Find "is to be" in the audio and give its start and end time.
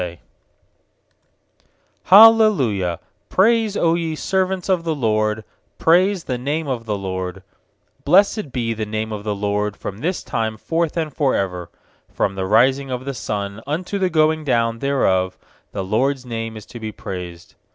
16.57-16.91